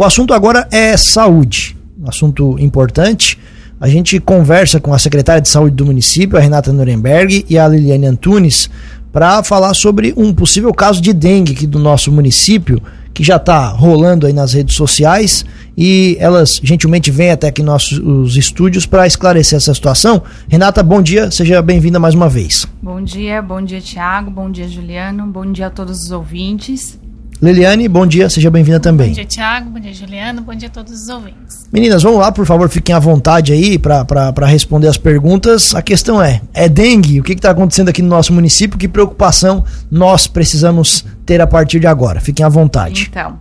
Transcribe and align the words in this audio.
O 0.00 0.04
assunto 0.04 0.32
agora 0.32 0.66
é 0.70 0.96
saúde, 0.96 1.76
assunto 2.06 2.56
importante. 2.58 3.38
A 3.78 3.86
gente 3.86 4.18
conversa 4.18 4.80
com 4.80 4.94
a 4.94 4.98
secretária 4.98 5.42
de 5.42 5.48
saúde 5.50 5.76
do 5.76 5.84
município, 5.84 6.38
a 6.38 6.40
Renata 6.40 6.72
Nuremberg, 6.72 7.44
e 7.50 7.58
a 7.58 7.68
Liliane 7.68 8.06
Antunes, 8.06 8.70
para 9.12 9.42
falar 9.42 9.74
sobre 9.74 10.14
um 10.16 10.32
possível 10.32 10.72
caso 10.72 11.02
de 11.02 11.12
dengue 11.12 11.52
aqui 11.52 11.66
do 11.66 11.78
nosso 11.78 12.10
município, 12.10 12.80
que 13.12 13.22
já 13.22 13.36
está 13.36 13.68
rolando 13.68 14.26
aí 14.26 14.32
nas 14.32 14.54
redes 14.54 14.74
sociais 14.74 15.44
e 15.76 16.16
elas 16.18 16.58
gentilmente 16.64 17.10
vêm 17.10 17.32
até 17.32 17.48
aqui 17.48 17.62
nossos 17.62 18.38
estúdios 18.38 18.86
para 18.86 19.06
esclarecer 19.06 19.58
essa 19.58 19.74
situação. 19.74 20.22
Renata, 20.48 20.82
bom 20.82 21.02
dia, 21.02 21.30
seja 21.30 21.60
bem-vinda 21.60 21.98
mais 21.98 22.14
uma 22.14 22.26
vez. 22.26 22.66
Bom 22.80 23.02
dia, 23.02 23.42
bom 23.42 23.60
dia 23.60 23.82
Tiago, 23.82 24.30
bom 24.30 24.50
dia 24.50 24.66
Juliano, 24.66 25.26
bom 25.26 25.52
dia 25.52 25.66
a 25.66 25.70
todos 25.70 26.04
os 26.04 26.10
ouvintes. 26.10 26.98
Liliane, 27.42 27.88
bom 27.88 28.06
dia, 28.06 28.28
seja 28.28 28.50
bem-vinda 28.50 28.78
também. 28.78 29.08
Bom 29.08 29.14
dia, 29.14 29.24
Tiago, 29.24 29.70
bom 29.70 29.80
dia, 29.80 29.94
Juliano, 29.94 30.42
bom 30.42 30.54
dia 30.54 30.68
a 30.68 30.70
todos 30.70 30.92
os 30.92 31.08
ouvintes. 31.08 31.66
Meninas, 31.72 32.02
vamos 32.02 32.18
lá, 32.18 32.30
por 32.30 32.44
favor, 32.44 32.68
fiquem 32.68 32.94
à 32.94 32.98
vontade 32.98 33.50
aí 33.50 33.78
para 33.78 34.44
responder 34.46 34.88
as 34.88 34.98
perguntas. 34.98 35.74
A 35.74 35.80
questão 35.80 36.22
é: 36.22 36.42
é 36.52 36.68
dengue? 36.68 37.18
O 37.18 37.22
que 37.22 37.32
está 37.32 37.50
acontecendo 37.50 37.88
aqui 37.88 38.02
no 38.02 38.10
nosso 38.10 38.30
município? 38.34 38.78
Que 38.78 38.86
preocupação 38.86 39.64
nós 39.90 40.26
precisamos 40.26 41.02
ter 41.24 41.40
a 41.40 41.46
partir 41.46 41.80
de 41.80 41.86
agora? 41.86 42.20
Fiquem 42.20 42.44
à 42.44 42.48
vontade. 42.50 43.08
Então, 43.10 43.38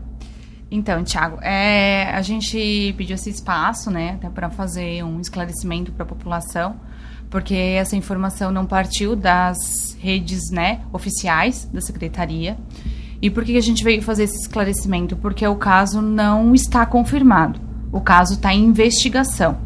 então 0.71 1.03
Tiago, 1.03 1.37
é, 1.41 2.09
a 2.13 2.21
gente 2.21 2.93
pediu 2.97 3.15
esse 3.15 3.29
espaço, 3.29 3.91
né, 3.91 4.11
até 4.11 4.29
para 4.29 4.49
fazer 4.49 5.03
um 5.03 5.19
esclarecimento 5.19 5.91
para 5.91 6.03
a 6.03 6.07
população, 6.07 6.77
porque 7.29 7.53
essa 7.53 7.97
informação 7.97 8.49
não 8.49 8.65
partiu 8.65 9.13
das 9.13 9.57
redes 9.99 10.51
né, 10.51 10.79
oficiais 10.93 11.67
da 11.73 11.81
secretaria. 11.81 12.55
E 13.21 13.29
por 13.29 13.43
que 13.43 13.57
a 13.57 13.61
gente 13.61 13.83
veio 13.83 14.01
fazer 14.01 14.23
esse 14.23 14.37
esclarecimento? 14.41 15.15
Porque 15.15 15.45
o 15.45 15.55
caso 15.55 16.01
não 16.01 16.55
está 16.55 16.85
confirmado. 16.85 17.59
O 17.91 17.99
caso 17.99 18.33
está 18.33 18.53
em 18.53 18.65
investigação, 18.65 19.57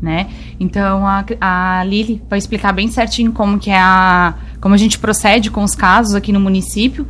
né? 0.00 0.28
Então 0.58 1.06
a, 1.06 1.24
a 1.40 1.84
Lili 1.84 2.22
vai 2.28 2.38
explicar 2.38 2.72
bem 2.72 2.88
certinho 2.88 3.32
como 3.32 3.58
que 3.58 3.70
é 3.70 3.78
a 3.78 4.34
como 4.60 4.74
a 4.74 4.78
gente 4.78 4.98
procede 4.98 5.50
com 5.50 5.64
os 5.64 5.74
casos 5.74 6.14
aqui 6.14 6.32
no 6.32 6.40
município. 6.40 7.06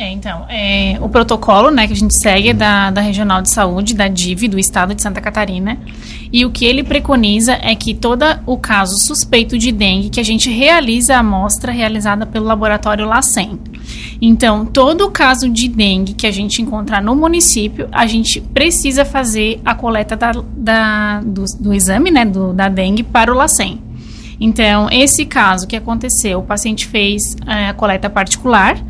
É, 0.00 0.10
então, 0.12 0.46
é, 0.48 0.96
o 1.02 1.10
protocolo 1.10 1.70
né, 1.70 1.86
que 1.86 1.92
a 1.92 1.96
gente 1.96 2.18
segue 2.18 2.48
é 2.48 2.54
da, 2.54 2.90
da 2.90 3.02
Regional 3.02 3.42
de 3.42 3.50
Saúde, 3.50 3.94
da 3.94 4.08
DIV, 4.08 4.48
do 4.48 4.58
Estado 4.58 4.94
de 4.94 5.02
Santa 5.02 5.20
Catarina. 5.20 5.76
E 6.32 6.42
o 6.46 6.50
que 6.50 6.64
ele 6.64 6.82
preconiza 6.82 7.52
é 7.60 7.74
que 7.74 7.92
todo 7.92 8.24
o 8.46 8.56
caso 8.56 8.94
suspeito 9.06 9.58
de 9.58 9.70
dengue, 9.70 10.08
que 10.08 10.18
a 10.18 10.22
gente 10.22 10.48
realiza 10.48 11.16
a 11.16 11.18
amostra 11.18 11.70
realizada 11.70 12.24
pelo 12.24 12.46
laboratório 12.46 13.04
LACEN. 13.04 13.60
Então, 14.22 14.64
todo 14.64 15.10
caso 15.10 15.50
de 15.50 15.68
dengue 15.68 16.14
que 16.14 16.26
a 16.26 16.30
gente 16.30 16.62
encontrar 16.62 17.02
no 17.02 17.14
município, 17.14 17.86
a 17.92 18.06
gente 18.06 18.40
precisa 18.40 19.04
fazer 19.04 19.60
a 19.66 19.74
coleta 19.74 20.16
da, 20.16 20.32
da 20.56 21.20
do, 21.20 21.44
do, 21.60 21.74
exame 21.74 22.10
né, 22.10 22.24
do, 22.24 22.54
da 22.54 22.70
dengue 22.70 23.02
para 23.02 23.30
o 23.30 23.36
LACEN. 23.36 23.78
Então, 24.40 24.88
esse 24.90 25.26
caso 25.26 25.66
que 25.66 25.76
aconteceu, 25.76 26.38
o 26.38 26.42
paciente 26.42 26.86
fez 26.86 27.20
é, 27.46 27.68
a 27.68 27.74
coleta 27.74 28.08
particular, 28.08 28.82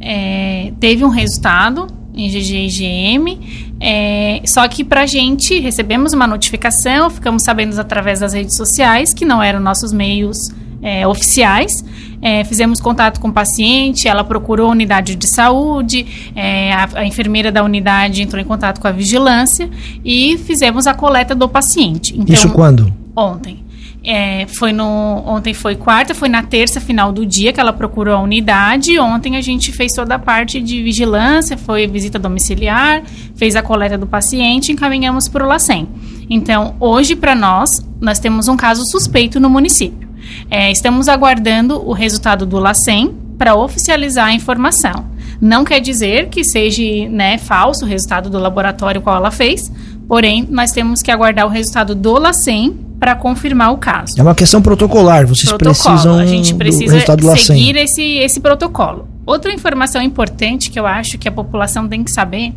é, 0.00 0.72
teve 0.78 1.04
um 1.04 1.08
resultado 1.08 1.86
em 2.14 2.28
GG 2.28 2.54
e 2.54 2.66
IgM, 2.66 3.40
é, 3.80 4.42
só 4.44 4.66
que 4.66 4.82
para 4.82 5.02
a 5.02 5.06
gente 5.06 5.58
recebemos 5.60 6.12
uma 6.12 6.26
notificação, 6.26 7.08
ficamos 7.08 7.44
sabendo 7.44 7.78
através 7.80 8.20
das 8.20 8.32
redes 8.32 8.56
sociais, 8.56 9.14
que 9.14 9.24
não 9.24 9.40
eram 9.40 9.60
nossos 9.60 9.92
meios 9.92 10.50
é, 10.82 11.06
oficiais. 11.06 11.72
É, 12.20 12.42
fizemos 12.42 12.80
contato 12.80 13.20
com 13.20 13.28
o 13.28 13.32
paciente, 13.32 14.08
ela 14.08 14.24
procurou 14.24 14.68
a 14.68 14.72
unidade 14.72 15.14
de 15.14 15.28
saúde, 15.28 16.32
é, 16.34 16.72
a, 16.72 16.88
a, 16.94 17.04
enfermeira 17.06 17.52
da 17.52 17.62
unidade 17.62 18.22
entrou 18.22 18.42
em 18.42 18.44
contato 18.44 18.80
com 18.80 18.88
a 18.88 18.92
vigilância 18.92 19.70
e 20.04 20.36
fizemos 20.38 20.88
a 20.88 20.94
coleta 20.94 21.32
do 21.32 21.48
paciente. 21.48 22.14
Então, 22.18 22.34
Isso 22.34 22.50
quando? 22.50 22.92
Ontem. 23.14 23.67
É, 24.04 24.46
foi 24.46 24.72
no 24.72 24.86
ontem 25.26 25.52
foi 25.52 25.74
quarta, 25.74 26.14
foi 26.14 26.28
na 26.28 26.42
terça 26.42 26.80
final 26.80 27.12
do 27.12 27.26
dia 27.26 27.52
que 27.52 27.60
ela 27.60 27.72
procurou 27.72 28.14
a 28.14 28.20
unidade. 28.20 28.98
Ontem 28.98 29.36
a 29.36 29.40
gente 29.40 29.72
fez 29.72 29.92
toda 29.92 30.14
a 30.14 30.18
parte 30.18 30.60
de 30.60 30.82
vigilância, 30.82 31.56
foi 31.56 31.86
visita 31.86 32.18
domiciliar, 32.18 33.02
fez 33.34 33.56
a 33.56 33.62
coleta 33.62 33.98
do 33.98 34.06
paciente, 34.06 34.72
encaminhamos 34.72 35.28
para 35.28 35.44
o 35.44 35.48
LACEN. 35.48 35.88
Então, 36.30 36.76
hoje 36.78 37.16
para 37.16 37.34
nós, 37.34 37.84
nós 38.00 38.18
temos 38.18 38.48
um 38.48 38.56
caso 38.56 38.82
suspeito 38.86 39.40
no 39.40 39.50
município. 39.50 40.08
É, 40.50 40.70
estamos 40.70 41.08
aguardando 41.08 41.76
o 41.86 41.92
resultado 41.92 42.46
do 42.46 42.58
LACEN 42.58 43.14
para 43.36 43.54
oficializar 43.54 44.26
a 44.26 44.32
informação. 44.32 45.06
Não 45.40 45.64
quer 45.64 45.80
dizer 45.80 46.28
que 46.28 46.42
seja 46.42 46.82
né, 47.08 47.38
falso 47.38 47.84
o 47.84 47.88
resultado 47.88 48.28
do 48.28 48.38
laboratório 48.38 49.00
qual 49.00 49.16
ela 49.16 49.30
fez, 49.30 49.70
porém, 50.08 50.46
nós 50.50 50.72
temos 50.72 51.02
que 51.02 51.10
aguardar 51.10 51.46
o 51.46 51.48
resultado 51.48 51.94
do 51.94 52.14
LACEN 52.14 52.76
para 52.98 53.14
confirmar 53.14 53.72
o 53.72 53.78
caso. 53.78 54.14
É 54.18 54.22
uma 54.22 54.34
questão 54.34 54.60
protocolar, 54.60 55.26
vocês 55.26 55.48
protocolo. 55.52 55.74
precisam 55.74 56.18
a 56.18 56.26
gente 56.26 56.54
precisa 56.54 56.98
seguir 57.36 57.76
esse, 57.76 58.02
esse 58.02 58.40
protocolo. 58.40 59.06
Outra 59.24 59.52
informação 59.52 60.02
importante 60.02 60.70
que 60.70 60.80
eu 60.80 60.86
acho 60.86 61.18
que 61.18 61.28
a 61.28 61.32
população 61.32 61.86
tem 61.86 62.02
que 62.02 62.10
saber 62.10 62.52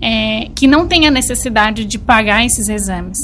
é 0.00 0.48
que 0.54 0.66
não 0.66 0.86
tem 0.86 1.06
a 1.06 1.10
necessidade 1.10 1.84
de 1.84 1.98
pagar 1.98 2.46
esses 2.46 2.68
exames. 2.68 3.18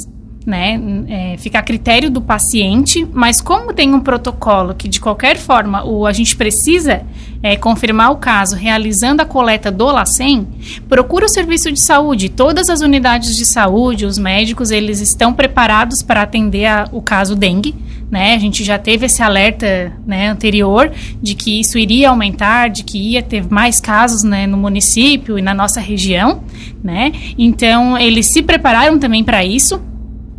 Né, 0.48 0.80
é, 1.08 1.36
fica 1.36 1.58
a 1.58 1.62
critério 1.62 2.08
do 2.08 2.22
paciente, 2.22 3.06
mas 3.12 3.38
como 3.38 3.74
tem 3.74 3.92
um 3.92 4.00
protocolo 4.00 4.74
que 4.74 4.88
de 4.88 4.98
qualquer 4.98 5.36
forma 5.36 5.84
o, 5.84 6.06
a 6.06 6.12
gente 6.14 6.34
precisa 6.36 7.02
é, 7.42 7.54
confirmar 7.54 8.10
o 8.12 8.16
caso 8.16 8.56
realizando 8.56 9.20
a 9.20 9.26
coleta 9.26 9.70
do 9.70 9.84
LACEN, 9.84 10.46
procura 10.88 11.26
o 11.26 11.28
serviço 11.28 11.70
de 11.70 11.84
saúde. 11.84 12.30
Todas 12.30 12.70
as 12.70 12.80
unidades 12.80 13.36
de 13.36 13.44
saúde, 13.44 14.06
os 14.06 14.16
médicos, 14.16 14.70
eles 14.70 15.02
estão 15.02 15.34
preparados 15.34 16.02
para 16.02 16.22
atender 16.22 16.64
a, 16.64 16.88
o 16.92 17.02
caso 17.02 17.36
dengue. 17.36 17.74
Né? 18.10 18.34
A 18.34 18.38
gente 18.38 18.64
já 18.64 18.78
teve 18.78 19.04
esse 19.04 19.22
alerta 19.22 19.92
né, 20.06 20.28
anterior 20.28 20.90
de 21.22 21.34
que 21.34 21.60
isso 21.60 21.78
iria 21.78 22.08
aumentar, 22.08 22.70
de 22.70 22.82
que 22.82 22.98
ia 22.98 23.22
ter 23.22 23.44
mais 23.50 23.80
casos 23.80 24.22
né, 24.22 24.46
no 24.46 24.56
município 24.56 25.38
e 25.38 25.42
na 25.42 25.52
nossa 25.52 25.78
região. 25.78 26.42
Né? 26.82 27.12
Então, 27.36 27.98
eles 27.98 28.26
se 28.26 28.42
prepararam 28.42 28.98
também 28.98 29.22
para 29.22 29.44
isso. 29.44 29.80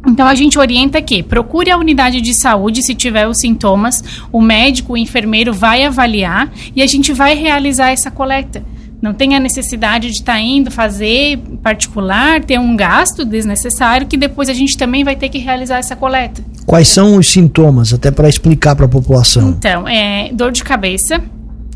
Então 0.07 0.27
a 0.27 0.35
gente 0.35 0.57
orienta 0.57 1.01
que 1.01 1.21
procure 1.21 1.69
a 1.69 1.77
unidade 1.77 2.21
de 2.21 2.33
saúde 2.33 2.83
se 2.83 2.95
tiver 2.95 3.27
os 3.27 3.39
sintomas, 3.39 4.03
o 4.31 4.41
médico, 4.41 4.93
o 4.93 4.97
enfermeiro 4.97 5.53
vai 5.53 5.83
avaliar 5.83 6.51
e 6.75 6.81
a 6.81 6.87
gente 6.87 7.11
vai 7.13 7.35
realizar 7.35 7.89
essa 7.89 8.09
coleta. 8.09 8.63
Não 9.01 9.13
tem 9.13 9.33
a 9.33 9.39
necessidade 9.39 10.09
de 10.09 10.15
estar 10.15 10.33
tá 10.33 10.39
indo 10.41 10.69
fazer 10.69 11.37
particular, 11.63 12.43
ter 12.43 12.59
um 12.59 12.75
gasto 12.75 13.23
desnecessário 13.23 14.07
que 14.07 14.17
depois 14.17 14.49
a 14.49 14.53
gente 14.53 14.77
também 14.77 15.05
vai 15.05 15.15
ter 15.15 15.29
que 15.29 15.37
realizar 15.37 15.77
essa 15.77 15.95
coleta. 15.95 16.43
Quais 16.65 16.87
são 16.89 17.15
os 17.15 17.31
sintomas, 17.31 17.93
até 17.93 18.11
para 18.11 18.27
explicar 18.27 18.75
para 18.75 18.85
a 18.85 18.89
população? 18.89 19.49
Então, 19.49 19.87
é 19.87 20.31
dor 20.33 20.51
de 20.51 20.63
cabeça, 20.63 21.21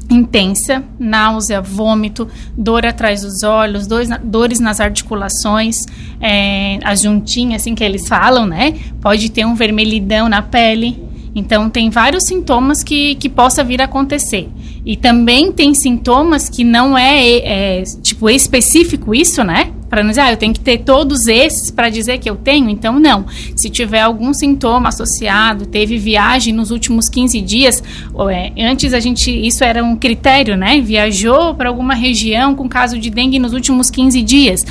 intensa, 0.10 0.84
náusea, 1.00 1.62
vômito, 1.62 2.28
dor 2.58 2.86
atrás 2.86 3.22
dos 3.22 3.44
olhos, 3.44 3.88
dores, 3.88 4.10
dores 4.24 4.60
nas 4.60 4.80
articulações, 4.80 5.86
é, 6.22 6.80
as 6.84 7.02
juntinhas, 7.02 7.62
assim 7.62 7.76
que 7.76 7.84
eles 7.84 8.08
falam, 8.08 8.46
né? 8.46 8.76
Pode 9.02 9.30
ter 9.30 9.46
um 9.46 9.56
vermelhidão 9.56 10.30
na 10.30 10.42
pele. 10.42 11.02
Então, 11.36 11.70
tem 11.70 11.90
vários 11.90 12.26
sintomas 12.26 12.84
que, 12.84 13.16
que 13.16 13.28
possa 13.28 13.64
vir 13.64 13.82
a 13.82 13.86
acontecer. 13.86 14.48
E 14.86 14.96
também 14.96 15.52
tem 15.52 15.74
sintomas 15.74 16.48
que 16.48 16.64
não 16.64 16.98
é, 16.98 17.80
é 17.80 17.84
tipo, 18.02 18.30
específico 18.30 19.16
isso, 19.16 19.44
né? 19.44 19.72
Para 19.94 20.02
dizer, 20.02 20.22
ah, 20.22 20.32
eu 20.32 20.38
tenho 20.38 20.52
que 20.56 20.60
ter 20.60 20.80
todos 20.80 21.28
esses 21.28 21.70
para 21.70 21.88
dizer 21.88 22.18
que 22.18 22.28
eu 22.28 22.36
tenho. 22.36 22.68
Então, 22.68 23.00
não. 23.00 23.28
Se 23.56 23.70
tiver 23.70 24.02
algum 24.02 24.34
sintoma 24.34 24.90
associado, 24.90 25.68
teve 25.68 26.00
viagem 26.00 26.52
nos 26.52 26.72
últimos 26.72 27.08
15 27.08 27.40
dias, 27.42 27.84
é, 28.32 28.52
antes 28.66 28.92
a 28.92 29.00
gente, 29.00 29.30
isso 29.30 29.64
era 29.64 29.84
um 29.84 29.96
critério, 29.96 30.58
né? 30.58 30.82
Viajou 30.82 31.54
para 31.54 31.70
alguma 31.70 31.94
região 31.94 32.56
com 32.56 32.68
caso 32.68 32.98
de 32.98 33.12
dengue 33.12 33.38
nos 33.38 33.54
últimos 33.54 33.92
15 33.92 34.20
dias 34.24 34.66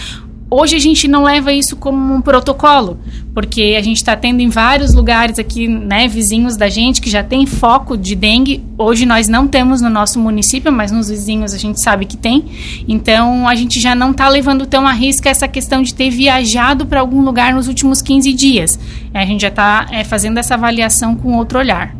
Hoje 0.54 0.76
a 0.76 0.78
gente 0.78 1.08
não 1.08 1.22
leva 1.22 1.50
isso 1.50 1.76
como 1.76 2.12
um 2.12 2.20
protocolo, 2.20 2.98
porque 3.34 3.74
a 3.78 3.82
gente 3.82 3.96
está 3.96 4.14
tendo 4.14 4.40
em 4.40 4.48
vários 4.48 4.92
lugares 4.92 5.38
aqui, 5.38 5.66
né, 5.66 6.06
vizinhos 6.06 6.56
da 6.56 6.68
gente 6.68 7.00
que 7.00 7.08
já 7.08 7.24
tem 7.24 7.46
foco 7.46 7.96
de 7.96 8.14
dengue. 8.14 8.62
Hoje 8.76 9.06
nós 9.06 9.26
não 9.26 9.48
temos 9.48 9.80
no 9.80 9.88
nosso 9.88 10.18
município, 10.18 10.70
mas 10.70 10.92
nos 10.92 11.08
vizinhos 11.08 11.54
a 11.54 11.58
gente 11.58 11.80
sabe 11.80 12.04
que 12.04 12.16
tem. 12.16 12.44
Então 12.86 13.48
a 13.48 13.54
gente 13.54 13.80
já 13.80 13.94
não 13.94 14.10
está 14.10 14.28
levando 14.28 14.66
tão 14.66 14.86
a 14.86 14.92
risco 14.92 15.28
essa 15.28 15.48
questão 15.48 15.82
de 15.82 15.94
ter 15.94 16.10
viajado 16.10 16.84
para 16.84 17.00
algum 17.00 17.22
lugar 17.22 17.54
nos 17.54 17.68
últimos 17.68 18.02
15 18.02 18.32
dias. 18.34 18.78
A 19.14 19.24
gente 19.24 19.40
já 19.40 19.48
está 19.48 19.86
é, 19.90 20.04
fazendo 20.04 20.36
essa 20.38 20.54
avaliação 20.54 21.16
com 21.16 21.36
outro 21.36 21.58
olhar. 21.58 21.96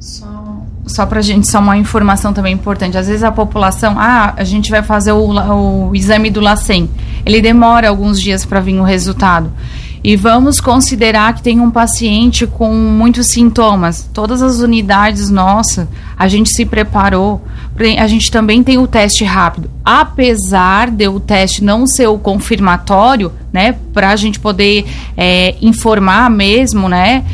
Só 0.00 0.44
só 0.86 1.06
para 1.06 1.20
a 1.20 1.22
gente, 1.22 1.46
só 1.48 1.60
uma 1.60 1.78
informação 1.78 2.32
também 2.32 2.52
importante. 2.52 2.98
Às 2.98 3.06
vezes 3.06 3.22
a 3.22 3.32
população, 3.32 3.96
ah, 3.98 4.34
a 4.36 4.44
gente 4.44 4.70
vai 4.70 4.82
fazer 4.82 5.12
o, 5.12 5.88
o 5.88 5.96
exame 5.96 6.30
do 6.30 6.40
LACEN. 6.40 6.90
Ele 7.24 7.40
demora 7.40 7.88
alguns 7.88 8.20
dias 8.20 8.44
para 8.44 8.60
vir 8.60 8.78
o 8.78 8.82
resultado. 8.82 9.50
E 10.04 10.16
vamos 10.16 10.60
considerar 10.60 11.34
que 11.34 11.42
tem 11.42 11.60
um 11.60 11.70
paciente 11.70 12.46
com 12.46 12.74
muitos 12.74 13.28
sintomas. 13.28 14.06
Todas 14.12 14.42
as 14.42 14.58
unidades 14.58 15.30
nossas, 15.30 15.88
a 16.14 16.28
gente 16.28 16.50
se 16.50 16.66
preparou 16.66 17.42
a 17.98 18.06
gente 18.06 18.30
também 18.30 18.62
tem 18.62 18.78
o 18.78 18.86
teste 18.86 19.24
rápido. 19.24 19.68
Apesar 19.84 20.90
de 20.90 21.08
o 21.08 21.18
teste 21.18 21.64
não 21.64 21.86
ser 21.86 22.06
o 22.06 22.18
confirmatório, 22.18 23.32
né, 23.52 23.74
para 23.92 24.10
a 24.10 24.16
gente 24.16 24.38
poder 24.38 24.86
é, 25.16 25.56
informar 25.60 26.30
mesmo, 26.30 26.88
né, 26.88 27.24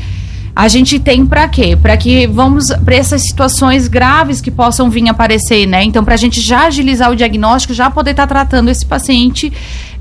a 0.60 0.68
gente 0.68 0.98
tem 0.98 1.24
para 1.24 1.48
quê? 1.48 1.74
Para 1.74 1.96
que 1.96 2.26
vamos 2.26 2.66
para 2.84 2.94
essas 2.94 3.22
situações 3.22 3.88
graves 3.88 4.42
que 4.42 4.50
possam 4.50 4.90
vir 4.90 5.08
aparecer, 5.08 5.64
né? 5.64 5.82
Então, 5.82 6.04
para 6.04 6.12
a 6.12 6.18
gente 6.18 6.38
já 6.38 6.66
agilizar 6.66 7.10
o 7.10 7.16
diagnóstico, 7.16 7.72
já 7.72 7.90
poder 7.90 8.10
estar 8.10 8.26
tá 8.26 8.34
tratando 8.34 8.68
esse 8.68 8.84
paciente, 8.84 9.50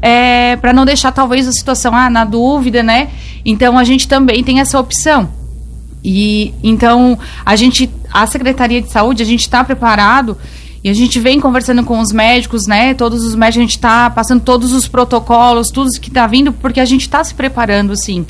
é, 0.02 0.58
para 0.58 0.74
não 0.74 0.84
deixar 0.84 1.14
talvez 1.14 1.48
a 1.48 1.54
situação 1.54 1.96
ah, 1.96 2.10
na 2.10 2.26
dúvida, 2.26 2.84
né? 2.84 3.08
Então, 3.46 3.78
a 3.78 3.86
gente 3.86 4.06
também 4.06 4.44
tem 4.44 4.60
essa 4.60 4.78
opção. 4.78 5.30
E 6.04 6.54
então 6.62 7.18
a 7.46 7.56
gente, 7.56 7.90
a 8.12 8.28
Secretaria 8.28 8.82
de 8.82 8.92
Saúde, 8.92 9.24
a 9.24 9.26
gente 9.26 9.42
está 9.42 9.64
preparado 9.64 10.38
e 10.84 10.90
a 10.90 10.94
gente 10.94 11.22
vem 11.22 11.40
conversando 11.40 11.86
com 11.86 12.02
os 12.02 12.12
médicos, 12.12 12.68
né? 12.68 12.94
Todos 12.94 13.24
os 13.24 13.34
médicos, 13.34 13.60
a 13.60 13.62
gente 13.62 13.76
está 13.78 14.10
passando 14.10 14.42
todos 14.42 14.74
os 14.74 14.90
protocolos, 14.90 15.70
tudo 15.70 15.90
que 16.02 16.10
está 16.10 16.28
vindo, 16.28 16.52
porque 16.52 16.82
a 16.82 16.86
gente 16.86 17.04
está 17.04 17.24
se 17.24 17.34
preparando, 17.34 17.96
sim. 17.96 18.26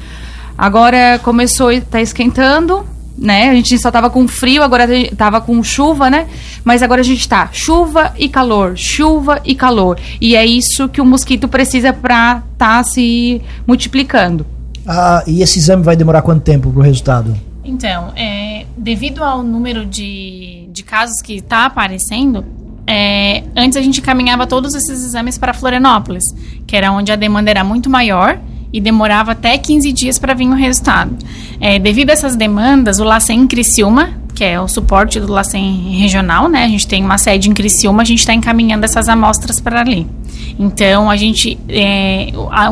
Agora 0.59 1.17
começou, 1.23 1.71
está 1.71 2.01
esquentando, 2.01 2.85
né? 3.17 3.49
A 3.49 3.53
gente 3.53 3.79
só 3.79 3.89
tava 3.89 4.09
com 4.09 4.27
frio, 4.27 4.61
agora 4.61 4.85
tava 5.15 5.39
com 5.39 5.63
chuva, 5.63 6.09
né? 6.09 6.27
Mas 6.65 6.83
agora 6.83 6.99
a 6.99 7.03
gente 7.03 7.29
tá 7.29 7.47
chuva 7.53 8.13
e 8.17 8.27
calor, 8.27 8.73
chuva 8.75 9.39
e 9.45 9.55
calor. 9.55 9.97
E 10.19 10.35
é 10.35 10.45
isso 10.45 10.89
que 10.89 10.99
o 10.99 11.05
mosquito 11.05 11.47
precisa 11.47 11.93
para 11.93 12.43
tá 12.57 12.83
se 12.83 13.41
multiplicando. 13.65 14.45
Ah, 14.85 15.23
e 15.25 15.41
esse 15.41 15.59
exame 15.59 15.81
vai 15.81 15.95
demorar 15.95 16.21
quanto 16.23 16.41
tempo 16.41 16.69
para 16.69 16.79
o 16.81 16.83
resultado? 16.83 17.33
Então, 17.63 18.11
é, 18.17 18.65
devido 18.75 19.23
ao 19.23 19.41
número 19.41 19.85
de, 19.85 20.67
de 20.73 20.83
casos 20.83 21.21
que 21.21 21.35
está 21.35 21.67
aparecendo, 21.67 22.43
é, 22.85 23.45
antes 23.55 23.77
a 23.77 23.81
gente 23.81 24.01
caminhava 24.01 24.45
todos 24.45 24.75
esses 24.75 25.05
exames 25.05 25.37
para 25.37 25.53
Florianópolis, 25.53 26.25
que 26.67 26.75
era 26.75 26.91
onde 26.91 27.13
a 27.13 27.15
demanda 27.15 27.49
era 27.49 27.63
muito 27.63 27.89
maior 27.89 28.37
e 28.71 28.79
demorava 28.79 29.31
até 29.31 29.57
15 29.57 29.91
dias 29.91 30.19
para 30.19 30.33
vir 30.33 30.47
o 30.47 30.53
resultado. 30.53 31.15
É, 31.59 31.79
devido 31.79 32.09
a 32.09 32.13
essas 32.13 32.35
demandas, 32.35 32.99
o 32.99 33.03
LACEN 33.03 33.47
Criciúma, 33.47 34.13
que 34.33 34.43
é 34.43 34.59
o 34.59 34.67
suporte 34.67 35.19
do 35.19 35.31
LACEN 35.31 35.97
regional, 35.99 36.47
né? 36.47 36.63
A 36.63 36.67
gente 36.67 36.87
tem 36.87 37.03
uma 37.03 37.17
sede 37.17 37.49
em 37.49 37.53
Criciúma, 37.53 38.03
a 38.03 38.05
gente 38.05 38.19
está 38.19 38.33
encaminhando 38.33 38.85
essas 38.85 39.09
amostras 39.09 39.59
para 39.59 39.81
ali. 39.81 40.07
Então, 40.57 41.09
a 41.09 41.15
gente. 41.15 41.59
É, 41.67 42.31
a, 42.51 42.69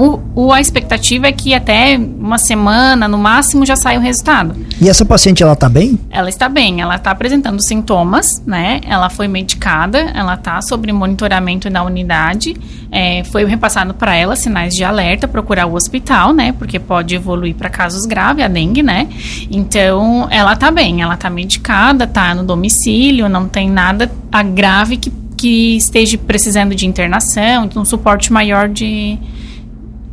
a 0.56 0.62
expectativa 0.62 1.28
é 1.28 1.32
que 1.32 1.54
até 1.54 1.98
uma 1.98 2.38
semana, 2.38 3.08
no 3.08 3.18
máximo, 3.18 3.66
já 3.66 3.76
saia 3.76 4.00
o 4.00 4.02
resultado. 4.02 4.56
E 4.82 4.90
essa 4.90 5.06
paciente, 5.06 5.44
ela 5.44 5.54
está 5.54 5.70
bem? 5.70 6.00
Ela 6.10 6.30
está 6.30 6.50
bem, 6.50 6.82
ela 6.82 6.96
está 6.96 7.12
apresentando 7.12 7.62
sintomas, 7.62 8.42
né? 8.46 8.82
Ela 8.88 9.10
foi 9.10 9.28
medicada, 9.28 10.00
ela 10.14 10.36
está 10.36 10.62
sob 10.62 10.92
monitoramento 10.92 11.70
na 11.70 11.84
unidade. 11.84 12.56
É, 12.92 13.24
foi 13.26 13.46
repassado 13.46 13.94
para 13.94 14.16
ela 14.16 14.36
sinais 14.36 14.74
de 14.74 14.84
alerta, 14.84 15.28
procurar 15.28 15.66
o 15.66 15.76
hospital, 15.76 16.34
né? 16.34 16.52
Porque 16.52 16.80
pode 16.80 17.16
evoluir 17.16 17.56
para 17.56 17.70
casos 17.70 18.06
graves, 18.06 18.44
a 18.44 18.48
dengue, 18.48 18.82
né? 18.82 19.08
Então, 19.52 20.28
ela 20.30 20.54
está 20.54 20.72
bem, 20.72 21.02
ela 21.02 21.16
está 21.16 21.30
medicada, 21.30 22.06
está 22.06 22.34
no 22.34 22.44
domicílio, 22.44 23.28
não 23.28 23.48
tem 23.48 23.70
nada 23.70 24.10
grave 24.54 24.98
que 24.98 25.10
que 25.38 25.78
esteja 25.78 26.18
precisando 26.18 26.74
de 26.74 26.86
internação, 26.86 27.68
de 27.68 27.78
um 27.78 27.86
suporte 27.86 28.34
maior 28.34 28.68
de. 28.68 29.18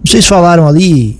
Vocês 0.06 0.26
falaram 0.26 0.68
ali, 0.68 1.18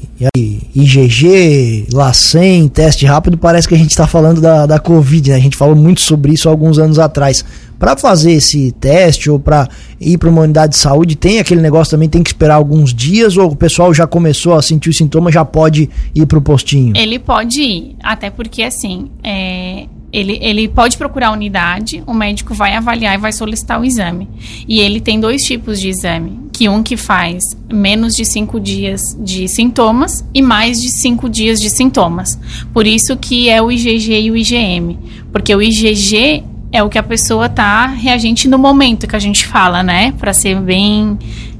IgG, 0.74 1.88
LACEN, 1.90 2.68
teste 2.68 3.06
rápido, 3.06 3.38
parece 3.38 3.66
que 3.66 3.74
a 3.74 3.78
gente 3.78 3.90
está 3.90 4.06
falando 4.06 4.42
da, 4.42 4.66
da 4.66 4.78
Covid, 4.78 5.30
né? 5.30 5.36
A 5.36 5.40
gente 5.40 5.56
falou 5.56 5.74
muito 5.74 6.02
sobre 6.02 6.34
isso 6.34 6.50
alguns 6.50 6.78
anos 6.78 6.98
atrás. 6.98 7.42
Para 7.78 7.96
fazer 7.96 8.32
esse 8.32 8.72
teste 8.72 9.30
ou 9.30 9.40
para 9.40 9.68
ir 9.98 10.18
para 10.18 10.28
uma 10.28 10.42
unidade 10.42 10.72
de 10.72 10.78
saúde, 10.78 11.16
tem 11.16 11.40
aquele 11.40 11.60
negócio 11.60 11.90
também, 11.92 12.08
tem 12.08 12.22
que 12.22 12.30
esperar 12.30 12.54
alguns 12.54 12.94
dias 12.94 13.36
ou 13.38 13.50
o 13.50 13.56
pessoal 13.56 13.92
já 13.92 14.06
começou 14.06 14.54
a 14.54 14.62
sentir 14.62 14.90
os 14.90 14.96
sintomas, 14.96 15.32
já 15.32 15.44
pode 15.44 15.88
ir 16.14 16.26
para 16.26 16.38
o 16.38 16.42
postinho? 16.42 16.92
Ele 16.94 17.18
pode 17.18 17.60
ir, 17.60 17.96
até 18.02 18.30
porque 18.30 18.62
assim, 18.62 19.10
é, 19.22 19.86
ele, 20.14 20.38
ele 20.40 20.68
pode 20.68 20.96
procurar 20.96 21.28
a 21.28 21.32
unidade, 21.32 22.00
o 22.06 22.14
médico 22.14 22.54
vai 22.54 22.76
avaliar 22.76 23.16
e 23.16 23.18
vai 23.18 23.32
solicitar 23.32 23.80
o 23.80 23.84
exame. 23.84 24.28
E 24.68 24.78
ele 24.78 25.00
tem 25.00 25.18
dois 25.18 25.42
tipos 25.42 25.80
de 25.80 25.88
exame, 25.88 26.38
que 26.52 26.68
um 26.68 26.84
que 26.84 26.96
faz 26.96 27.42
menos 27.68 28.14
de 28.14 28.24
cinco 28.24 28.60
dias 28.60 29.00
de 29.18 29.48
sintomas 29.48 30.24
e 30.32 30.40
mais 30.40 30.80
de 30.80 30.88
cinco 30.88 31.28
dias 31.28 31.58
de 31.60 31.68
sintomas. 31.68 32.38
Por 32.72 32.86
isso 32.86 33.16
que 33.16 33.48
é 33.50 33.60
o 33.60 33.72
IgG 33.72 34.20
e 34.20 34.30
o 34.30 34.36
IgM, 34.36 34.96
porque 35.32 35.52
o 35.52 35.60
IgG 35.60 36.44
é 36.70 36.80
o 36.80 36.88
que 36.88 36.98
a 36.98 37.02
pessoa 37.02 37.48
tá 37.48 37.86
reagente 37.86 38.46
no 38.46 38.56
momento 38.58 39.08
que 39.08 39.16
a 39.16 39.20
gente 39.20 39.44
fala, 39.44 39.82
né? 39.82 40.14
Para 40.16 40.32
ser 40.32 40.60
bem 40.60 41.18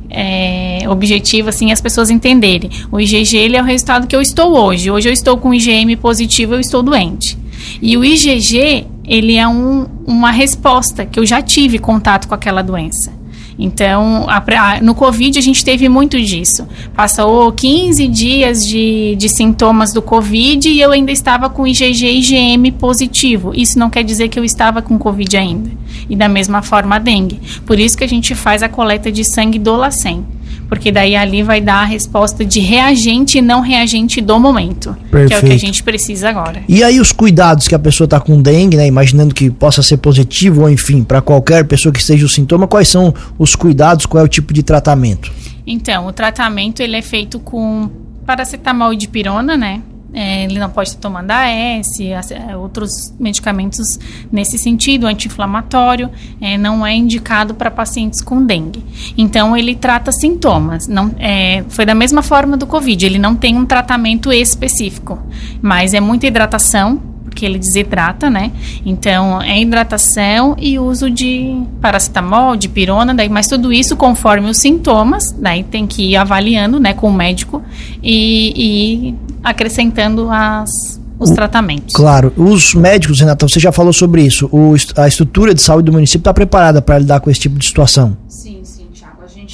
é, 0.09 0.79
objetivo, 0.89 1.49
assim, 1.49 1.73
as 1.73 1.81
pessoas 1.81 2.09
entenderem. 2.09 2.71
O 2.93 3.01
IgG 3.01 3.37
ele 3.37 3.57
é 3.57 3.61
o 3.61 3.65
resultado 3.65 4.07
que 4.07 4.15
eu 4.15 4.23
estou 4.23 4.57
hoje. 4.57 4.93
Hoje 4.93 5.09
eu 5.09 5.13
estou 5.13 5.37
com 5.39 5.53
IgM 5.53 5.97
positivo, 5.97 6.55
eu 6.55 6.61
estou 6.61 6.85
doente. 6.85 7.37
E 7.81 7.97
o 7.97 8.05
IgG, 8.05 8.87
ele 9.05 9.37
é 9.37 9.47
um, 9.47 9.87
uma 10.07 10.31
resposta 10.31 11.05
que 11.05 11.19
eu 11.19 11.27
já 11.27 11.43
tive 11.43 11.79
contato 11.79 12.29
com 12.29 12.35
aquela 12.35 12.63
doença. 12.63 13.13
Então, 13.59 14.27
a, 14.29 14.39
a, 14.39 14.81
no 14.81 14.95
Covid 14.95 15.39
a 15.39 15.43
gente 15.43 15.65
teve 15.65 15.89
muito 15.89 16.21
disso. 16.21 16.67
Passou 16.95 17.53
15 17.53 18.09
dias 18.09 18.67
de, 18.67 19.15
de 19.17 19.29
sintomas 19.29 19.93
do 19.93 20.03
Covid 20.03 20.69
e 20.69 20.81
eu 20.81 20.91
ainda 20.91 21.13
estava 21.13 21.49
com 21.49 21.67
IgG 21.67 22.05
e 22.05 22.19
IgM 22.19 22.73
positivo. 22.73 23.53
Isso 23.55 23.79
não 23.79 23.91
quer 23.91 24.03
dizer 24.03 24.29
que 24.29 24.39
eu 24.39 24.45
estava 24.45 24.83
com 24.83 24.99
Covid 24.99 25.37
ainda. 25.37 25.71
E 26.09 26.17
da 26.17 26.29
mesma 26.29 26.63
forma 26.63 26.97
a 26.97 26.99
dengue. 26.99 27.41
Por 27.65 27.79
isso 27.79 27.97
que 27.97 28.05
a 28.05 28.09
gente 28.09 28.35
faz 28.35 28.63
a 28.63 28.69
coleta 28.69 29.11
de 29.11 29.25
sangue 29.25 29.59
do 29.59 29.77
LACEN 29.77 30.25
porque 30.69 30.91
daí 30.91 31.15
ali 31.15 31.43
vai 31.43 31.61
dar 31.61 31.83
a 31.83 31.85
resposta 31.85 32.45
de 32.45 32.61
reagente 32.61 33.39
e 33.39 33.43
não 33.43 33.61
reagente 33.61 34.21
do 34.21 34.39
momento, 34.39 34.97
Perfeito. 35.11 35.29
que 35.29 35.35
é 35.35 35.39
o 35.39 35.43
que 35.43 35.53
a 35.53 35.59
gente 35.59 35.83
precisa 35.83 36.29
agora. 36.29 36.63
E 36.69 36.83
aí 36.83 37.01
os 37.01 37.13
cuidados 37.13 37.69
que 37.69 37.75
a 37.75 37.79
pessoa 37.79 38.07
está 38.07 38.21
com 38.21 38.41
dengue, 38.41 38.77
né, 38.77 38.87
imaginando 38.87 39.35
que 39.35 39.51
possa 39.51 39.83
ser 39.83 39.99
positivo 39.99 40.63
ou 40.63 40.71
enfim, 40.71 41.03
para 41.03 41.21
qualquer 41.21 41.65
pessoa 41.65 41.93
que 41.93 42.01
esteja 42.01 42.27
o 42.27 42.29
sintoma, 42.29 42.67
quais 42.67 42.89
são 42.89 43.15
os 43.39 43.55
cuidados, 43.55 44.07
qual 44.07 44.23
é 44.23 44.25
o 44.25 44.29
tipo 44.29 44.53
de 44.53 44.63
tratamento? 44.63 45.33
Então, 45.67 46.07
o 46.07 46.13
tratamento 46.13 46.81
ele 46.81 46.97
é 46.97 47.03
feito 47.03 47.39
com 47.39 47.91
paracetamol 48.27 48.93
e 48.93 48.97
dipirona, 48.97 49.57
né? 49.57 49.83
É, 50.15 50.45
ele 50.45 50.59
não 50.59 50.71
pode 50.71 50.91
estar 50.91 51.01
tomando 51.01 51.31
AS, 51.31 52.01
é, 52.31 52.57
outros 52.57 53.13
medicamentos 53.19 53.99
nesse 54.31 54.57
sentido, 54.57 55.07
anti-inflamatório, 55.07 56.11
é, 56.41 56.57
não 56.57 56.87
é 56.87 56.95
indicado 56.95 57.55
para 57.55 57.71
pacientes 57.71 58.23
com 58.23 58.45
dengue. 58.45 58.85
Então, 59.19 59.57
ele 59.57 59.75
trata 59.75 60.13
sintomas. 60.13 60.87
Não, 60.87 61.11
é, 61.19 61.65
foi 61.69 61.85
da 61.85 61.95
mesma 61.95 62.23
forma 62.23 62.57
do 62.57 62.67
Covid, 62.67 63.05
ele 63.05 63.19
não 63.19 63.35
tem 63.35 63.57
um 63.57 63.67
tratamento 63.67 64.33
específico, 64.33 65.19
mas 65.61 65.95
é 65.95 66.01
muita 66.01 66.27
hidratação, 66.27 67.14
porque 67.35 67.45
ele 67.45 67.59
desidrata, 67.59 68.31
né? 68.31 68.53
Então, 68.87 69.43
é 69.43 69.61
hidratação 69.61 70.55
e 70.57 70.79
uso 70.79 71.11
de 71.11 71.61
paracetamol, 71.81 72.55
de 72.55 72.69
pirona, 72.69 73.13
daí, 73.13 73.29
mas 73.29 73.49
tudo 73.49 73.73
isso 73.73 73.97
conforme 73.97 74.49
os 74.49 74.59
sintomas, 74.59 75.35
daí 75.37 75.65
tem 75.65 75.85
que 75.85 76.11
ir 76.11 76.17
avaliando, 76.17 76.79
né, 76.79 76.95
com 76.95 77.09
o 77.09 77.13
médico 77.13 77.61
e, 78.01 78.53
e 78.57 79.15
acrescentando 79.43 80.31
as, 80.31 81.01
os 81.19 81.31
tratamentos. 81.31 81.95
Claro. 81.95 82.33
Os 82.37 82.73
médicos, 82.73 83.19
Renata, 83.19 83.49
você 83.49 83.59
já 83.59 83.73
falou 83.73 83.93
sobre 83.93 84.23
isso. 84.23 84.49
O, 84.53 84.75
a 84.97 85.09
estrutura 85.09 85.53
de 85.53 85.61
saúde 85.61 85.87
do 85.87 85.93
município 85.93 86.21
está 86.21 86.33
preparada 86.33 86.81
para 86.81 86.99
lidar 86.99 87.19
com 87.19 87.31
esse 87.31 87.41
tipo 87.41 87.59
de 87.59 87.67
situação? 87.67 88.17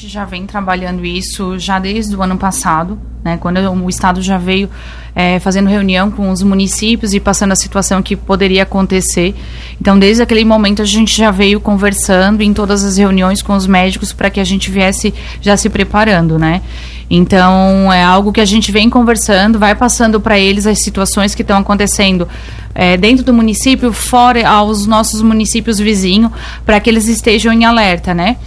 Gente 0.01 0.09
já 0.15 0.25
vem 0.25 0.47
trabalhando 0.47 1.05
isso 1.05 1.59
já 1.59 1.79
desde 1.79 2.17
o 2.17 2.23
ano 2.23 2.39
passado, 2.39 2.99
né? 3.23 3.37
Quando 3.37 3.59
o 3.59 3.89
Estado 3.91 4.23
já 4.23 4.39
veio 4.39 4.71
é, 5.15 5.39
fazendo 5.41 5.69
reunião 5.69 6.11
com 6.11 6.31
os 6.31 6.43
municípios 6.43 7.13
e 7.13 7.21
passando 7.21 7.53
a 7.53 7.57
situação 7.57 8.01
que 8.01 8.17
poderia 8.17 8.63
acontecer. 8.63 9.35
Então, 9.79 9.99
desde 9.99 10.23
aquele 10.23 10.43
momento, 10.43 10.81
a 10.81 10.87
gente 10.87 11.15
já 11.15 11.31
veio 11.31 11.61
conversando 11.61 12.41
em 12.41 12.55
todas 12.55 12.83
as 12.83 12.97
reuniões 12.97 13.43
com 13.43 13.55
os 13.55 13.67
médicos 13.67 14.11
para 14.11 14.31
que 14.31 14.41
a 14.41 14.45
gente 14.45 14.71
viesse 14.71 15.13
já 15.43 15.55
se 15.55 15.69
preparando, 15.69 16.39
né? 16.39 16.63
Então, 17.11 17.93
é 17.93 18.03
algo 18.03 18.33
que 18.33 18.41
a 18.41 18.47
gente 18.47 18.73
vem 18.73 18.89
conversando, 18.89 19.59
vai 19.59 19.75
passando 19.75 20.19
para 20.19 20.39
eles 20.39 20.67
as 20.67 20.81
situações 20.81 21.35
que 21.35 21.43
estão 21.43 21.59
acontecendo 21.59 22.27
é, 22.75 22.97
dentro 22.97 23.23
do 23.23 23.35
município, 23.35 23.93
fora 23.93 24.49
aos 24.49 24.87
nossos 24.87 25.21
municípios 25.21 25.79
vizinhos, 25.79 26.33
para 26.65 26.81
que 26.81 26.89
eles 26.89 27.07
estejam 27.07 27.53
em 27.53 27.67
alerta, 27.67 28.15
né? 28.15 28.39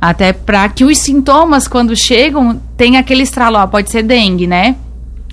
Até 0.00 0.32
para 0.32 0.68
que 0.68 0.84
os 0.84 0.98
sintomas, 0.98 1.68
quando 1.68 1.94
chegam, 1.94 2.60
tenha 2.76 3.00
aquele 3.00 3.22
estralo, 3.22 3.58
ó, 3.58 3.66
pode 3.66 3.90
ser 3.90 4.02
dengue, 4.02 4.46
né? 4.46 4.76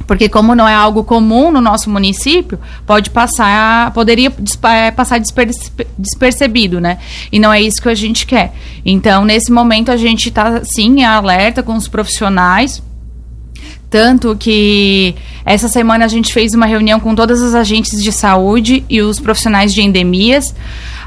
Porque 0.05 0.29
como 0.29 0.55
não 0.55 0.67
é 0.67 0.73
algo 0.73 1.03
comum 1.03 1.51
no 1.51 1.59
nosso 1.59 1.89
município, 1.89 2.59
pode 2.85 3.09
passar, 3.09 3.91
poderia 3.91 4.31
é, 4.63 4.91
passar 4.91 5.19
despercebido, 5.97 6.79
né? 6.79 6.97
E 7.31 7.39
não 7.39 7.51
é 7.51 7.61
isso 7.61 7.81
que 7.81 7.89
a 7.89 7.95
gente 7.95 8.25
quer. 8.25 8.53
Então, 8.85 9.25
nesse 9.25 9.51
momento, 9.51 9.91
a 9.91 9.97
gente 9.97 10.29
está, 10.29 10.63
sim, 10.63 11.03
alerta 11.03 11.63
com 11.63 11.75
os 11.75 11.87
profissionais, 11.87 12.81
Tanto 13.89 14.35
que 14.35 15.15
essa 15.47 15.69
semana 15.69 16.03
a 16.03 16.09
gente 16.09 16.33
fez 16.33 16.53
uma 16.53 16.65
reunião 16.65 16.99
com 16.99 17.15
todas 17.15 17.41
as 17.41 17.55
agentes 17.55 18.03
de 18.03 18.11
saúde 18.11 18.83
e 18.89 19.01
os 19.01 19.17
profissionais 19.17 19.73
de 19.73 19.81
endemias. 19.81 20.53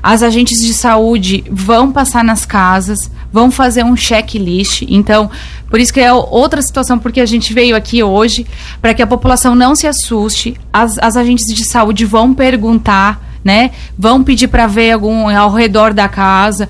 As 0.03 0.23
agentes 0.23 0.63
de 0.63 0.73
saúde 0.73 1.45
vão 1.51 1.93
passar 1.93 2.25
nas 2.25 2.47
casas, 2.47 3.11
vão 3.31 3.51
fazer 3.51 3.85
um 3.85 3.95
checklist. 3.95 4.87
Então, 4.89 5.31
por 5.69 5.79
isso 5.79 5.93
que 5.93 6.01
é 6.01 6.11
outra 6.11 6.63
situação, 6.63 6.99
porque 6.99 7.21
a 7.21 7.27
gente 7.27 7.53
veio 7.53 7.77
aqui 7.77 8.03
hoje 8.03 8.47
para 8.81 8.95
que 8.95 9.03
a 9.03 9.07
população 9.07 9.55
não 9.55 9.75
se 9.75 9.87
assuste. 9.87 10.57
As, 10.73 10.99
as 10.99 11.19
agentes 11.19 11.45
de 11.55 11.69
saúde 11.69 12.07
vão 12.07 12.33
perguntar, 12.33 13.23
né? 13.45 13.73
Vão 13.99 14.25
pedir 14.25 14.49
para 14.49 14.67
ver 14.67 14.93
algum 14.93 15.29
ao 15.29 15.53
redor 15.53 15.93
da 15.93 16.09
casa, 16.09 16.67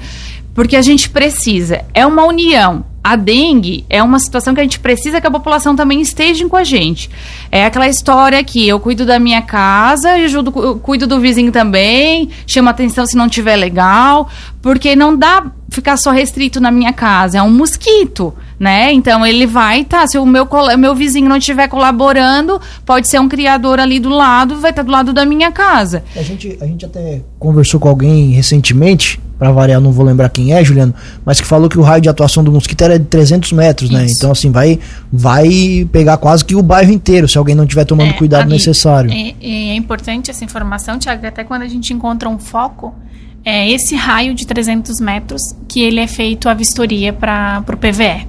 porque 0.54 0.74
a 0.74 0.82
gente 0.82 1.08
precisa. 1.08 1.84
É 1.94 2.04
uma 2.04 2.24
união 2.24 2.84
a 3.02 3.16
dengue 3.16 3.85
é 3.88 4.02
uma 4.02 4.19
situação 4.19 4.54
que 4.54 4.61
a 4.61 4.62
gente 4.62 4.78
precisa 4.78 5.21
que 5.21 5.26
a 5.26 5.30
população 5.30 5.75
também 5.75 6.00
esteja 6.00 6.47
com 6.49 6.57
a 6.57 6.64
gente. 6.64 7.11
É 7.50 7.64
aquela 7.64 7.88
história 7.88 8.42
que 8.45 8.69
eu 8.69 8.78
cuido 8.78 9.07
da 9.07 9.19
minha 9.19 9.40
casa, 9.40 10.11
ajudo, 10.12 10.52
cuido 10.80 11.07
do 11.07 11.19
vizinho 11.19 11.50
também, 11.50 12.28
chama 12.47 12.71
atenção 12.71 13.07
se 13.07 13.16
não 13.16 13.28
tiver 13.28 13.57
legal, 13.57 14.28
porque 14.61 14.95
não 14.95 15.16
dá 15.16 15.50
ficar 15.71 15.97
só 15.97 16.11
restrito 16.11 16.61
na 16.61 16.71
minha 16.71 16.92
casa, 16.92 17.38
é 17.38 17.42
um 17.42 17.50
mosquito, 17.50 18.35
né? 18.59 18.92
Então 18.92 19.25
ele 19.25 19.47
vai 19.47 19.85
tá, 19.85 20.07
se 20.07 20.19
o 20.19 20.26
meu 20.26 20.47
meu 20.76 20.95
vizinho 20.95 21.28
não 21.28 21.37
estiver 21.37 21.69
colaborando, 21.69 22.61
pode 22.85 23.09
ser 23.09 23.21
um 23.21 23.28
criador 23.28 23.78
ali 23.80 23.99
do 23.99 24.11
lado, 24.11 24.57
vai 24.57 24.71
estar 24.73 24.83
tá 24.83 24.87
do 24.87 24.92
lado 24.92 25.12
da 25.12 25.25
minha 25.25 25.50
casa. 25.50 26.04
A 26.14 26.23
gente 26.23 26.59
a 26.61 26.66
gente 26.66 26.85
até 26.85 27.23
conversou 27.38 27.80
com 27.80 27.88
alguém 27.88 28.33
recentemente 28.33 29.19
para 29.40 29.50
variar, 29.52 29.80
não 29.80 29.90
vou 29.90 30.04
lembrar 30.04 30.28
quem 30.28 30.52
é, 30.52 30.62
Juliano, 30.62 30.94
mas 31.25 31.40
que 31.40 31.47
falou 31.47 31.66
que 31.66 31.78
o 31.78 31.82
raio 31.82 32.02
de 32.02 32.11
atuação 32.11 32.44
do 32.44 32.52
mosquito 32.52 32.82
era 32.82 32.99
de 32.99 33.06
300 33.06 33.52
metros, 33.52 33.88
né? 33.88 34.04
Isso. 34.04 34.18
Então, 34.18 34.30
assim, 34.30 34.52
vai, 34.52 34.78
vai 35.11 35.88
pegar 35.90 36.18
quase 36.18 36.44
que 36.44 36.54
o 36.54 36.62
bairro 36.62 36.92
inteiro, 36.92 37.26
se 37.26 37.38
alguém 37.38 37.54
não 37.54 37.64
estiver 37.64 37.87
tomando 37.87 38.11
é, 38.11 38.12
cuidado 38.12 38.42
ali, 38.42 38.52
necessário. 38.52 39.11
É, 39.11 39.35
é, 39.40 39.75
importante 39.75 40.30
essa 40.30 40.44
informação, 40.44 40.99
Tiago, 40.99 41.26
até 41.26 41.42
quando 41.42 41.62
a 41.62 41.68
gente 41.68 41.90
encontra 41.94 42.28
um 42.28 42.38
foco, 42.38 42.94
é 43.42 43.70
esse 43.70 43.97
raio 43.97 44.35
de 44.35 44.47
300 44.47 45.00
metros 45.00 45.40
que 45.66 45.80
ele 45.80 46.00
é 46.00 46.06
feito 46.06 46.47
a 46.47 46.52
vistoria 46.52 47.11
para 47.11 47.64
o 47.66 47.76
PVE. 47.78 48.28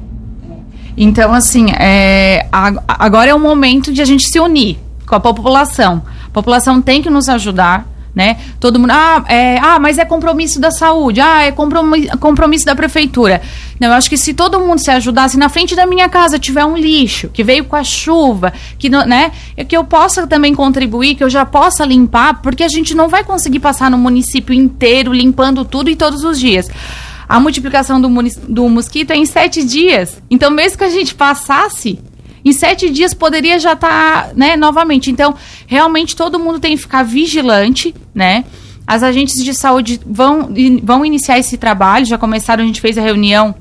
Então, 0.95 1.33
assim, 1.33 1.71
é, 1.71 2.47
agora 2.87 3.31
é 3.31 3.35
o 3.35 3.39
momento 3.39 3.91
de 3.91 4.01
a 4.01 4.05
gente 4.05 4.27
se 4.27 4.39
unir 4.39 4.79
com 5.05 5.15
a 5.15 5.19
população. 5.19 6.03
A 6.27 6.29
população 6.29 6.81
tem 6.81 7.01
que 7.01 7.09
nos 7.09 7.27
ajudar 7.27 7.90
né? 8.15 8.37
Todo 8.59 8.79
mundo, 8.79 8.91
ah, 8.91 9.23
é, 9.27 9.57
ah, 9.59 9.79
mas 9.79 9.97
é 9.97 10.05
compromisso 10.05 10.59
da 10.59 10.71
saúde, 10.71 11.21
ah, 11.21 11.43
é 11.43 11.51
compromisso, 11.51 12.17
compromisso 12.17 12.65
da 12.65 12.75
prefeitura. 12.75 13.41
Não, 13.79 13.89
eu 13.89 13.93
acho 13.93 14.09
que 14.09 14.17
se 14.17 14.33
todo 14.33 14.59
mundo 14.59 14.79
se 14.79 14.91
ajudasse, 14.91 15.37
na 15.37 15.49
frente 15.49 15.75
da 15.75 15.85
minha 15.85 16.09
casa 16.09 16.37
tiver 16.37 16.65
um 16.65 16.77
lixo 16.77 17.29
que 17.29 17.43
veio 17.43 17.65
com 17.65 17.75
a 17.75 17.83
chuva, 17.83 18.53
que, 18.77 18.89
né, 18.89 19.31
é 19.55 19.63
que 19.63 19.75
eu 19.75 19.83
possa 19.83 20.27
também 20.27 20.53
contribuir, 20.53 21.15
que 21.15 21.23
eu 21.23 21.29
já 21.29 21.45
possa 21.45 21.85
limpar, 21.85 22.41
porque 22.41 22.63
a 22.63 22.67
gente 22.67 22.93
não 22.93 23.07
vai 23.07 23.23
conseguir 23.23 23.59
passar 23.59 23.89
no 23.89 23.97
município 23.97 24.53
inteiro 24.53 25.13
limpando 25.13 25.63
tudo 25.63 25.89
e 25.89 25.95
todos 25.95 26.23
os 26.23 26.39
dias. 26.39 26.69
A 27.27 27.39
multiplicação 27.39 28.01
do, 28.01 28.09
do 28.49 28.67
mosquito 28.67 29.11
é 29.11 29.15
em 29.15 29.25
sete 29.25 29.63
dias. 29.63 30.21
Então, 30.29 30.51
mesmo 30.51 30.77
que 30.77 30.83
a 30.83 30.89
gente 30.89 31.15
passasse 31.15 31.97
em 32.43 32.51
sete 32.51 32.89
dias 32.89 33.13
poderia 33.13 33.59
já 33.59 33.73
estar, 33.73 34.27
tá, 34.27 34.33
né, 34.35 34.55
novamente. 34.55 35.11
Então, 35.11 35.35
realmente 35.67 36.15
todo 36.15 36.39
mundo 36.39 36.59
tem 36.59 36.75
que 36.75 36.81
ficar 36.81 37.03
vigilante, 37.03 37.93
né? 38.13 38.45
As 38.85 39.03
agentes 39.03 39.43
de 39.43 39.53
saúde 39.53 39.99
vão, 40.05 40.49
vão 40.83 41.05
iniciar 41.05 41.39
esse 41.39 41.57
trabalho, 41.57 42.05
já 42.05 42.17
começaram, 42.17 42.63
a 42.63 42.67
gente 42.67 42.81
fez 42.81 42.97
a 42.97 43.01
reunião 43.01 43.55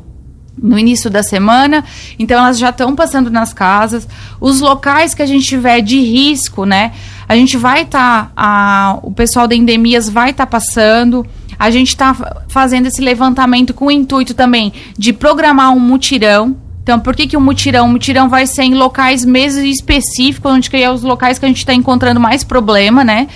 no 0.61 0.79
início 0.79 1.11
da 1.11 1.23
semana, 1.23 1.85
então 2.19 2.39
elas 2.39 2.59
já 2.59 2.71
estão 2.71 2.95
passando 2.95 3.31
nas 3.31 3.53
casas. 3.53 4.07
Os 4.41 4.61
locais 4.61 5.15
que 5.15 5.23
a 5.23 5.27
gente 5.27 5.47
tiver 5.47 5.81
de 5.81 6.01
risco, 6.01 6.65
né? 6.65 6.93
A 7.29 7.37
gente 7.37 7.57
vai 7.57 7.83
estar, 7.83 8.33
tá, 8.35 8.99
o 9.03 9.13
pessoal 9.13 9.47
da 9.47 9.55
endemias 9.55 10.09
vai 10.09 10.31
estar 10.31 10.47
tá 10.47 10.51
passando. 10.51 11.25
A 11.59 11.71
gente 11.71 11.89
está 11.89 12.17
fazendo 12.49 12.87
esse 12.87 13.01
levantamento 13.01 13.75
com 13.75 13.87
o 13.87 13.91
intuito 13.91 14.35
também 14.35 14.73
de 14.97 15.13
programar 15.13 15.73
um 15.73 15.79
mutirão, 15.79 16.57
então, 16.91 16.99
por 16.99 17.15
que, 17.15 17.29
que 17.29 17.37
o 17.37 17.41
mutirão? 17.41 17.87
O 17.87 17.89
mutirão 17.89 18.29
vai 18.29 18.49
ser 18.49 18.65
em 18.65 18.75
locais 18.75 19.25
mesmo 19.25 19.63
específicos, 19.63 20.51
onde 20.51 20.69
que 20.69 20.77
é 20.77 20.91
os 20.91 21.05
locais 21.05 21.39
que 21.39 21.45
a 21.45 21.49
gente 21.49 21.59
está 21.59 21.73
encontrando 21.73 22.19
mais 22.19 22.43
problema, 22.43 23.05
né? 23.05 23.29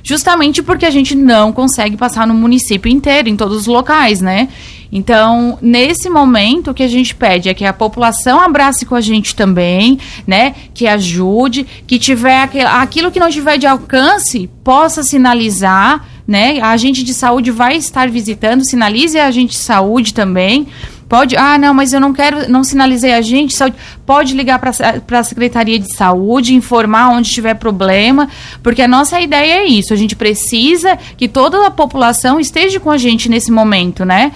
Justamente 0.00 0.62
porque 0.62 0.86
a 0.86 0.90
gente 0.90 1.16
não 1.16 1.50
consegue 1.50 1.96
passar 1.96 2.24
no 2.24 2.34
município 2.34 2.88
inteiro, 2.88 3.28
em 3.28 3.34
todos 3.34 3.62
os 3.62 3.66
locais, 3.66 4.20
né? 4.20 4.48
Então, 4.92 5.58
nesse 5.60 6.08
momento, 6.08 6.70
o 6.70 6.74
que 6.74 6.84
a 6.84 6.88
gente 6.88 7.12
pede 7.12 7.48
é 7.48 7.54
que 7.54 7.64
a 7.64 7.72
população 7.72 8.38
abrace 8.38 8.86
com 8.86 8.94
a 8.94 9.00
gente 9.00 9.34
também, 9.34 9.98
né? 10.24 10.54
Que 10.72 10.86
ajude, 10.86 11.66
que 11.88 11.98
tiver 11.98 12.42
aquilo, 12.42 12.68
aquilo 12.68 13.10
que 13.10 13.18
não 13.18 13.28
tiver 13.28 13.58
de 13.58 13.66
alcance, 13.66 14.48
possa 14.62 15.02
sinalizar, 15.02 16.06
né? 16.28 16.60
A 16.60 16.70
agente 16.70 17.02
de 17.02 17.12
saúde 17.12 17.50
vai 17.50 17.76
estar 17.76 18.08
visitando, 18.08 18.64
sinalize 18.64 19.18
a 19.18 19.26
agente 19.26 19.54
de 19.54 19.58
saúde 19.58 20.14
também 20.14 20.68
Pode, 21.10 21.36
ah, 21.36 21.58
não, 21.58 21.74
mas 21.74 21.92
eu 21.92 21.98
não 21.98 22.12
quero, 22.12 22.48
não 22.48 22.62
sinalizei 22.62 23.12
a 23.12 23.20
gente, 23.20 23.52
saúde. 23.52 23.74
Pode 24.06 24.32
ligar 24.32 24.60
para 24.60 25.18
a 25.18 25.24
Secretaria 25.24 25.76
de 25.76 25.92
Saúde, 25.92 26.54
informar 26.54 27.08
onde 27.08 27.28
tiver 27.28 27.54
problema, 27.54 28.28
porque 28.62 28.80
a 28.80 28.86
nossa 28.86 29.20
ideia 29.20 29.54
é 29.54 29.64
isso. 29.64 29.92
A 29.92 29.96
gente 29.96 30.14
precisa 30.14 30.96
que 31.16 31.26
toda 31.26 31.66
a 31.66 31.70
população 31.70 32.38
esteja 32.38 32.78
com 32.78 32.92
a 32.92 32.96
gente 32.96 33.28
nesse 33.28 33.50
momento, 33.50 34.04
né? 34.04 34.30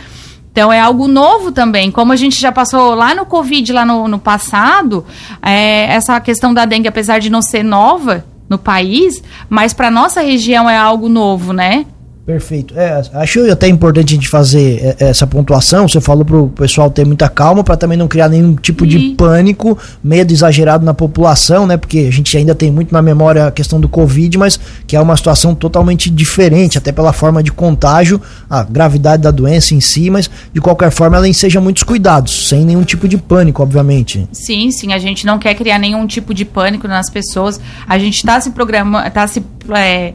Então 0.50 0.72
é 0.72 0.80
algo 0.80 1.06
novo 1.06 1.52
também. 1.52 1.92
Como 1.92 2.12
a 2.12 2.16
gente 2.16 2.40
já 2.40 2.50
passou 2.50 2.92
lá 2.96 3.14
no 3.14 3.24
Covid, 3.24 3.72
lá 3.72 3.86
no, 3.86 4.08
no 4.08 4.18
passado, 4.18 5.06
é, 5.40 5.86
essa 5.94 6.18
questão 6.18 6.52
da 6.52 6.64
dengue, 6.64 6.88
apesar 6.88 7.20
de 7.20 7.30
não 7.30 7.40
ser 7.40 7.62
nova 7.62 8.24
no 8.50 8.58
país, 8.58 9.22
mas 9.48 9.72
para 9.72 9.92
nossa 9.92 10.22
região 10.22 10.68
é 10.68 10.76
algo 10.76 11.08
novo, 11.08 11.52
né? 11.52 11.86
Perfeito. 12.26 12.72
É, 12.78 13.02
acho 13.12 13.52
até 13.52 13.68
importante 13.68 14.14
a 14.14 14.16
gente 14.16 14.28
fazer 14.30 14.96
é, 14.98 15.10
essa 15.10 15.26
pontuação. 15.26 15.86
Você 15.86 16.00
falou 16.00 16.24
para 16.24 16.36
o 16.38 16.48
pessoal 16.48 16.90
ter 16.90 17.04
muita 17.04 17.28
calma 17.28 17.62
para 17.62 17.76
também 17.76 17.98
não 17.98 18.08
criar 18.08 18.30
nenhum 18.30 18.54
tipo 18.56 18.86
e... 18.86 18.88
de 18.88 18.98
pânico, 19.14 19.76
medo 20.02 20.32
exagerado 20.32 20.86
na 20.86 20.94
população, 20.94 21.66
né? 21.66 21.76
Porque 21.76 22.06
a 22.08 22.10
gente 22.10 22.34
ainda 22.34 22.54
tem 22.54 22.70
muito 22.70 22.94
na 22.94 23.02
memória 23.02 23.48
a 23.48 23.50
questão 23.52 23.78
do 23.78 23.90
Covid, 23.90 24.38
mas 24.38 24.58
que 24.86 24.96
é 24.96 25.00
uma 25.00 25.14
situação 25.18 25.54
totalmente 25.54 26.08
diferente, 26.08 26.78
até 26.78 26.92
pela 26.92 27.12
forma 27.12 27.42
de 27.42 27.52
contágio, 27.52 28.18
a 28.48 28.62
gravidade 28.62 29.22
da 29.22 29.30
doença 29.30 29.74
em 29.74 29.80
si, 29.80 30.08
mas 30.08 30.30
de 30.50 30.62
qualquer 30.62 30.90
forma 30.90 31.18
ela 31.18 31.28
enseja 31.28 31.60
muitos 31.60 31.82
cuidados, 31.82 32.48
sem 32.48 32.64
nenhum 32.64 32.84
tipo 32.84 33.06
de 33.06 33.18
pânico, 33.18 33.62
obviamente. 33.62 34.26
Sim, 34.32 34.70
sim. 34.70 34.94
A 34.94 34.98
gente 34.98 35.26
não 35.26 35.38
quer 35.38 35.54
criar 35.54 35.78
nenhum 35.78 36.06
tipo 36.06 36.32
de 36.32 36.46
pânico 36.46 36.88
nas 36.88 37.10
pessoas. 37.10 37.60
A 37.86 37.98
gente 37.98 38.16
está 38.16 38.40
se 38.40 38.50
programando, 38.52 39.06
está 39.06 39.26
se. 39.26 39.44
É 39.76 40.14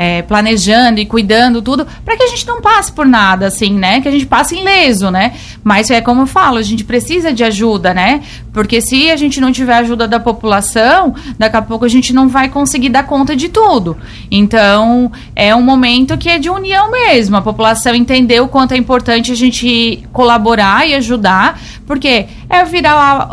é, 0.00 0.22
planejando 0.22 0.98
e 0.98 1.04
cuidando 1.04 1.60
tudo, 1.60 1.86
para 2.06 2.16
que 2.16 2.22
a 2.22 2.26
gente 2.28 2.46
não 2.46 2.62
passe 2.62 2.90
por 2.90 3.04
nada, 3.04 3.48
assim, 3.48 3.74
né? 3.74 4.00
Que 4.00 4.08
a 4.08 4.10
gente 4.10 4.24
passe 4.24 4.56
ileso, 4.56 5.10
né? 5.10 5.34
Mas 5.62 5.90
é 5.90 6.00
como 6.00 6.22
eu 6.22 6.26
falo, 6.26 6.56
a 6.56 6.62
gente 6.62 6.84
precisa 6.84 7.34
de 7.34 7.44
ajuda, 7.44 7.92
né? 7.92 8.22
Porque 8.50 8.80
se 8.80 9.10
a 9.10 9.16
gente 9.16 9.42
não 9.42 9.52
tiver 9.52 9.74
ajuda 9.74 10.08
da 10.08 10.18
população, 10.18 11.14
daqui 11.38 11.54
a 11.54 11.60
pouco 11.60 11.84
a 11.84 11.88
gente 11.88 12.14
não 12.14 12.28
vai 12.28 12.48
conseguir 12.48 12.88
dar 12.88 13.02
conta 13.02 13.36
de 13.36 13.50
tudo. 13.50 13.94
Então, 14.30 15.12
é 15.36 15.54
um 15.54 15.60
momento 15.60 16.16
que 16.16 16.30
é 16.30 16.38
de 16.38 16.48
união 16.48 16.90
mesmo. 16.90 17.36
A 17.36 17.42
população 17.42 17.94
entendeu 17.94 18.44
o 18.44 18.48
quanto 18.48 18.72
é 18.72 18.78
importante 18.78 19.30
a 19.30 19.36
gente 19.36 20.02
colaborar 20.14 20.88
e 20.88 20.94
ajudar, 20.94 21.60
porque 21.86 22.24
é 22.48 22.64
virar 22.64 23.28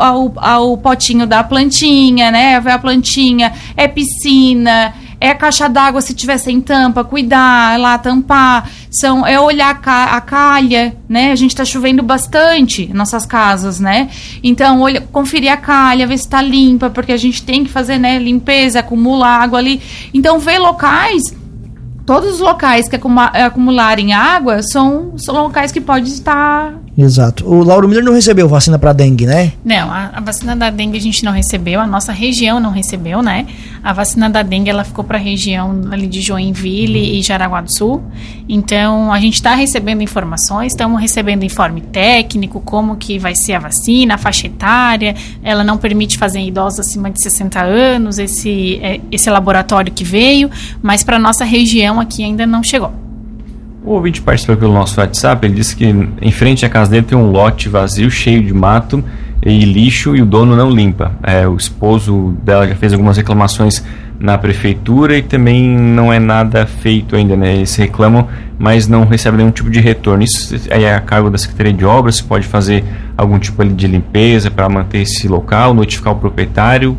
o 0.60 0.76
potinho 0.76 1.26
da 1.26 1.42
plantinha, 1.42 2.30
né? 2.30 2.60
É 2.62 2.70
a 2.70 2.78
plantinha, 2.78 3.54
é 3.74 3.88
piscina 3.88 4.92
é 5.20 5.30
a 5.30 5.34
caixa 5.34 5.68
d'água 5.68 6.00
se 6.00 6.14
tiver 6.14 6.38
sem 6.38 6.60
tampa, 6.60 7.02
cuidar, 7.02 7.74
é 7.74 7.78
lá 7.78 7.98
tampar. 7.98 8.70
São, 8.90 9.26
é 9.26 9.38
olhar 9.40 9.70
a, 9.70 9.74
ca, 9.74 10.04
a 10.16 10.20
calha, 10.20 10.96
né? 11.08 11.32
A 11.32 11.36
gente 11.36 11.50
está 11.50 11.64
chovendo 11.64 12.02
bastante 12.02 12.84
em 12.84 12.94
nossas 12.94 13.26
casas, 13.26 13.80
né? 13.80 14.08
Então, 14.42 14.80
olha, 14.80 15.00
conferir 15.00 15.52
a 15.52 15.56
calha, 15.56 16.06
ver 16.06 16.18
se 16.18 16.24
está 16.24 16.40
limpa, 16.40 16.88
porque 16.88 17.12
a 17.12 17.16
gente 17.16 17.42
tem 17.42 17.64
que 17.64 17.70
fazer, 17.70 17.98
né, 17.98 18.18
limpeza, 18.18 18.80
acumula 18.80 19.26
água 19.26 19.58
ali. 19.58 19.82
Então, 20.14 20.38
ver 20.38 20.58
locais 20.58 21.22
todos 22.06 22.36
os 22.36 22.40
locais 22.40 22.88
que 22.88 22.96
acumularem 22.96 24.14
água 24.14 24.62
são, 24.62 25.18
são 25.18 25.42
locais 25.42 25.70
que 25.70 25.78
pode 25.78 26.08
estar 26.08 26.74
Exato. 26.98 27.48
O 27.48 27.62
Lauro 27.62 27.86
Miller 27.86 28.04
não 28.04 28.12
recebeu 28.12 28.48
vacina 28.48 28.76
para 28.76 28.92
dengue, 28.92 29.24
né? 29.24 29.52
Não, 29.64 29.88
a, 29.88 30.10
a, 30.14 30.20
vacina 30.20 30.56
da 30.56 30.68
dengue 30.68 30.98
a 30.98 31.00
gente 31.00 31.24
não 31.24 31.30
recebeu, 31.30 31.78
a 31.78 31.86
nossa 31.86 32.10
região 32.10 32.58
não 32.58 32.72
recebeu, 32.72 33.22
né? 33.22 33.46
A 33.84 33.92
vacina 33.92 34.28
da 34.28 34.42
dengue 34.42 34.68
ela 34.68 34.82
ficou 34.82 35.04
para 35.04 35.16
a 35.16 35.20
região 35.20 35.80
ali 35.92 36.08
de 36.08 36.20
Joinville 36.20 37.16
e 37.16 37.22
Jaraguá 37.22 37.60
do 37.60 37.72
Sul. 37.72 38.02
Então 38.48 39.12
a 39.12 39.20
gente 39.20 39.34
está 39.34 39.54
recebendo 39.54 40.02
informações, 40.02 40.72
estamos 40.72 41.00
recebendo 41.00 41.44
informe 41.44 41.82
técnico, 41.82 42.60
como 42.60 42.96
que 42.96 43.16
vai 43.16 43.36
ser 43.36 43.52
a 43.52 43.60
vacina, 43.60 44.16
a 44.16 44.18
faixa 44.18 44.48
etária. 44.48 45.14
Ela 45.40 45.62
não 45.62 45.78
permite 45.78 46.18
fazer 46.18 46.40
idosos 46.40 46.80
acima 46.80 47.12
de 47.12 47.22
60 47.22 47.62
anos, 47.62 48.18
esse, 48.18 48.80
é, 48.82 49.00
esse 49.12 49.30
laboratório 49.30 49.92
que 49.92 50.02
veio, 50.02 50.50
mas 50.82 51.04
para 51.04 51.16
nossa 51.16 51.44
região 51.44 52.00
aqui 52.00 52.24
ainda 52.24 52.44
não 52.44 52.60
chegou. 52.60 53.07
O 53.88 53.92
ouvinte 53.92 54.20
participou 54.20 54.54
pelo 54.54 54.74
nosso 54.74 55.00
WhatsApp, 55.00 55.46
ele 55.46 55.54
disse 55.54 55.74
que 55.74 55.86
em 56.20 56.30
frente 56.30 56.66
à 56.66 56.68
casa 56.68 56.90
dele 56.90 57.06
tem 57.06 57.16
um 57.16 57.30
lote 57.30 57.70
vazio, 57.70 58.10
cheio 58.10 58.44
de 58.44 58.52
mato, 58.52 59.02
e 59.42 59.64
lixo 59.64 60.14
e 60.14 60.20
o 60.20 60.26
dono 60.26 60.54
não 60.54 60.70
limpa. 60.70 61.12
É, 61.22 61.48
o 61.48 61.56
esposo 61.56 62.36
dela 62.42 62.68
já 62.68 62.74
fez 62.74 62.92
algumas 62.92 63.16
reclamações 63.16 63.82
na 64.20 64.36
prefeitura 64.36 65.16
e 65.16 65.22
também 65.22 65.66
não 65.66 66.12
é 66.12 66.18
nada 66.18 66.66
feito 66.66 67.16
ainda, 67.16 67.34
né? 67.34 67.54
Eles 67.54 67.74
reclamam, 67.76 68.28
mas 68.58 68.86
não 68.86 69.06
recebem 69.06 69.38
nenhum 69.38 69.50
tipo 69.50 69.70
de 69.70 69.80
retorno. 69.80 70.22
Isso 70.22 70.54
é 70.68 70.94
a 70.94 71.00
cargo 71.00 71.30
da 71.30 71.38
Secretaria 71.38 71.72
de 71.72 71.86
Obras, 71.86 72.20
pode 72.20 72.46
fazer 72.46 72.84
algum 73.16 73.38
tipo 73.38 73.64
de 73.64 73.86
limpeza 73.86 74.50
para 74.50 74.68
manter 74.68 74.98
esse 74.98 75.26
local, 75.26 75.72
notificar 75.72 76.12
o 76.12 76.16
proprietário, 76.16 76.94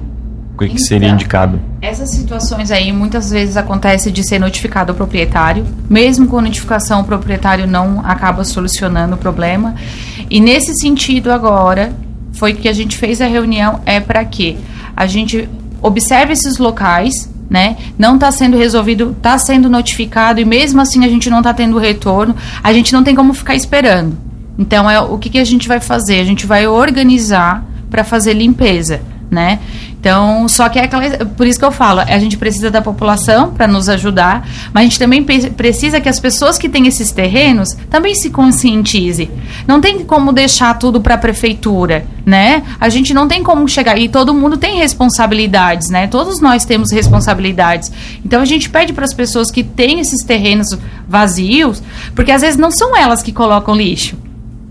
que, 0.60 0.74
então, 0.74 0.76
que 0.76 0.82
seria 0.82 1.10
indicado? 1.10 1.60
Essas 1.82 2.12
situações 2.12 2.72
aí 2.72 2.92
muitas 2.92 3.30
vezes 3.32 3.58
acontece 3.58 4.12
de 4.12 4.24
ser 4.24 4.40
notificado 4.40 4.92
o 4.92 4.96
proprietário, 4.96 5.66
mesmo 5.90 6.28
com 6.28 6.42
notificação 6.42 7.02
o 7.02 7.04
proprietário 7.04 7.66
não 7.66 8.02
acaba 8.06 8.44
solucionando 8.44 9.16
o 9.16 9.18
problema. 9.18 9.76
E 10.30 10.40
nesse 10.40 10.74
sentido 10.76 11.32
agora, 11.32 11.94
foi 12.34 12.54
que 12.54 12.68
a 12.68 12.74
gente 12.74 12.98
fez 12.98 13.22
a 13.22 13.28
reunião 13.28 13.82
é 13.86 14.00
para 14.00 14.24
que 14.26 14.58
a 14.96 15.06
gente 15.06 15.50
observe 15.82 16.34
esses 16.34 16.58
locais, 16.58 17.30
né? 17.50 17.78
Não 17.98 18.16
está 18.16 18.32
sendo 18.32 18.58
resolvido, 18.58 19.16
está 19.18 19.38
sendo 19.38 19.70
notificado 19.70 20.40
e 20.40 20.46
mesmo 20.46 20.82
assim 20.82 21.04
a 21.04 21.08
gente 21.08 21.30
não 21.30 21.40
está 21.40 21.54
tendo 21.54 21.78
retorno. 21.78 22.36
A 22.64 22.72
gente 22.74 22.94
não 22.94 23.04
tem 23.04 23.16
como 23.16 23.34
ficar 23.34 23.56
esperando. 23.56 24.18
Então 24.58 24.90
é 24.90 25.00
o 25.00 25.18
que, 25.18 25.30
que 25.30 25.40
a 25.40 25.46
gente 25.46 25.68
vai 25.68 25.80
fazer? 25.80 26.20
A 26.20 26.26
gente 26.26 26.46
vai 26.46 26.68
organizar 26.68 27.66
para 27.90 28.04
fazer 28.04 28.34
limpeza 28.34 29.02
né? 29.30 29.60
Então, 30.00 30.48
só 30.48 30.70
que 30.70 30.80
é 30.80 30.84
aquela, 30.86 31.26
por 31.26 31.46
isso 31.46 31.60
que 31.60 31.66
eu 31.66 31.72
falo, 31.72 32.00
a 32.00 32.20
gente 32.20 32.38
precisa 32.38 32.72
da 32.72 32.82
população 32.82 33.52
para 33.52 33.68
nos 33.68 33.90
ajudar, 33.90 34.48
mas 34.74 34.82
a 34.82 34.84
gente 34.86 34.98
também 34.98 35.24
precisa 35.24 36.00
que 36.00 36.08
as 36.08 36.20
pessoas 36.20 36.58
que 36.58 36.70
têm 36.70 36.88
esses 36.88 37.12
terrenos 37.12 37.76
também 37.90 38.16
se 38.16 38.30
conscientizem. 38.30 39.30
Não 39.68 39.82
tem 39.82 40.06
como 40.06 40.32
deixar 40.32 40.78
tudo 40.80 41.02
para 41.02 41.16
a 41.16 41.18
prefeitura, 41.18 42.06
né? 42.26 42.64
A 42.80 42.88
gente 42.88 43.14
não 43.14 43.28
tem 43.28 43.44
como 43.44 43.68
chegar 43.68 43.98
e 43.98 44.08
todo 44.08 44.34
mundo 44.34 44.56
tem 44.56 44.78
responsabilidades, 44.78 45.90
né? 45.90 46.08
Todos 46.08 46.40
nós 46.40 46.64
temos 46.64 46.92
responsabilidades. 46.92 47.92
Então 48.24 48.42
a 48.42 48.46
gente 48.46 48.70
pede 48.70 48.94
para 48.94 49.04
as 49.04 49.14
pessoas 49.14 49.52
que 49.52 49.64
têm 49.64 50.00
esses 50.00 50.24
terrenos 50.24 50.78
vazios, 51.08 51.84
porque 52.16 52.32
às 52.32 52.42
vezes 52.42 52.58
não 52.58 52.72
são 52.72 52.96
elas 52.96 53.22
que 53.22 53.34
colocam 53.34 53.76
lixo 53.76 54.18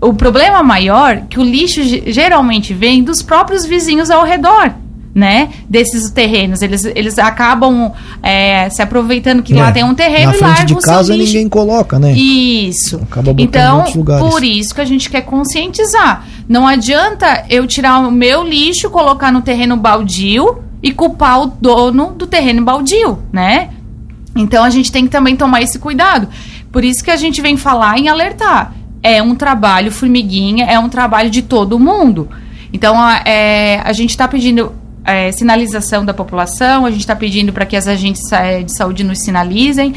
o 0.01 0.13
problema 0.13 0.63
maior 0.63 1.17
é 1.17 1.23
que 1.29 1.39
o 1.39 1.43
lixo 1.43 1.81
geralmente 1.83 2.73
vem 2.73 3.03
dos 3.03 3.21
próprios 3.21 3.65
vizinhos 3.65 4.09
ao 4.09 4.23
redor. 4.23 4.73
Né, 5.19 5.49
desses 5.67 6.11
terrenos, 6.11 6.61
eles, 6.61 6.85
eles 6.85 7.19
acabam 7.19 7.91
é, 8.23 8.69
se 8.69 8.81
aproveitando 8.81 9.43
que 9.43 9.53
é, 9.53 9.57
lá 9.57 9.69
tem 9.69 9.83
um 9.83 9.93
terreno 9.93 10.31
na 10.31 10.37
e 10.37 10.39
largam 10.39 10.65
de 10.65 10.75
casa 10.75 11.17
ninguém 11.17 11.49
coloca, 11.49 11.99
né? 11.99 12.13
Isso. 12.13 13.01
então, 13.37 13.83
por 14.19 14.43
isso 14.43 14.73
que 14.73 14.79
a 14.79 14.85
gente 14.85 15.09
quer 15.09 15.21
conscientizar. 15.23 16.25
Não 16.47 16.65
adianta 16.65 17.43
eu 17.49 17.67
tirar 17.67 17.99
o 17.99 18.11
meu 18.11 18.47
lixo, 18.47 18.89
colocar 18.89 19.29
no 19.29 19.41
terreno 19.41 19.75
baldio 19.75 20.59
e 20.81 20.93
culpar 20.93 21.41
o 21.41 21.47
dono 21.47 22.13
do 22.13 22.25
terreno 22.25 22.63
baldio, 22.63 23.19
né? 23.33 23.71
Então 24.37 24.63
a 24.63 24.69
gente 24.69 24.89
tem 24.89 25.03
que 25.03 25.11
também 25.11 25.35
tomar 25.35 25.61
esse 25.61 25.79
cuidado. 25.79 26.29
Por 26.71 26.85
isso 26.85 27.03
que 27.03 27.11
a 27.11 27.17
gente 27.17 27.41
vem 27.41 27.57
falar 27.57 27.97
em 27.97 28.07
alertar 28.07 28.73
é 29.01 29.21
um 29.21 29.35
trabalho 29.35 29.91
formiguinha, 29.91 30.65
é 30.65 30.77
um 30.77 30.89
trabalho 30.89 31.29
de 31.29 31.41
todo 31.41 31.79
mundo. 31.79 32.29
Então, 32.71 32.99
a, 32.99 33.21
é, 33.25 33.81
a 33.83 33.91
gente 33.93 34.11
está 34.11 34.27
pedindo 34.27 34.73
é, 35.09 35.31
sinalização 35.31 36.05
da 36.05 36.13
população, 36.13 36.85
a 36.85 36.91
gente 36.91 37.01
está 37.01 37.15
pedindo 37.15 37.51
para 37.51 37.65
que 37.65 37.75
as 37.75 37.87
agentes 37.87 38.31
é, 38.31 38.63
de 38.63 38.75
saúde 38.75 39.03
nos 39.03 39.19
sinalizem. 39.19 39.93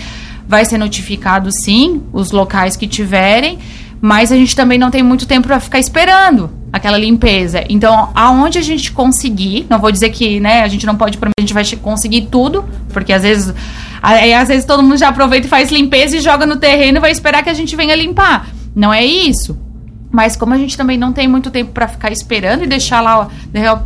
Vai 0.47 0.64
ser 0.64 0.78
notificado, 0.78 1.50
sim, 1.52 2.02
os 2.12 2.31
locais 2.31 2.76
que 2.76 2.87
tiverem, 2.87 3.59
mas 4.00 4.33
a 4.33 4.37
gente 4.37 4.57
também 4.57 4.78
não 4.78 4.90
tem 4.90 5.02
muito 5.02 5.26
tempo 5.26 5.47
para 5.47 5.61
ficar 5.61 5.78
esperando 5.78 6.50
aquela 6.73 6.99
limpeza. 6.99 7.64
Então, 7.69 8.11
aonde 8.14 8.59
a 8.59 8.62
gente 8.62 8.90
conseguir, 8.90 9.66
não 9.69 9.78
vou 9.78 9.92
dizer 9.92 10.11
que 10.11 10.40
né, 10.40 10.62
a 10.62 10.69
gente 10.69 10.85
não 10.87 10.97
pode 10.97 11.19
prometer, 11.19 11.35
a 11.38 11.42
gente 11.42 11.54
vai 11.54 11.64
conseguir 11.76 12.23
tudo, 12.23 12.64
porque 12.92 13.12
às 13.12 13.23
vezes, 13.23 13.54
às 14.02 14.49
vezes 14.49 14.64
todo 14.64 14.83
mundo 14.83 14.97
já 14.97 15.09
aproveita 15.09 15.47
e 15.47 15.50
faz 15.50 15.71
limpeza 15.71 16.16
e 16.16 16.21
joga 16.21 16.47
no 16.47 16.57
terreno 16.57 16.99
e 16.99 17.00
vai 17.00 17.12
esperar 17.12 17.42
que 17.45 17.50
a 17.50 17.54
gente 17.54 17.76
venha 17.76 17.95
limpar. 17.95 18.49
Não 18.75 18.92
é 18.92 19.04
isso. 19.04 19.57
Mas 20.12 20.37
como 20.37 20.52
a 20.52 20.59
gente 20.59 20.76
também 20.76 20.99
não 20.99 21.12
tem 21.12 21.26
muito 21.26 21.50
tempo 21.50 21.73
para 21.73 21.88
ficar 21.88 22.12
esperando 22.12 22.62
e 22.62 22.66
deixar 22.66 23.00
lá 23.00 23.28